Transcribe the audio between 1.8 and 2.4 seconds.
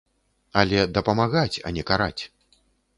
караць.